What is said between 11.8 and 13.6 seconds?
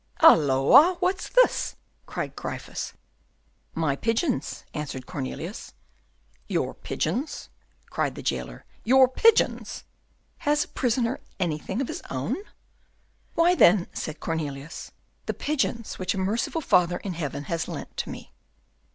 of his own?" "Why,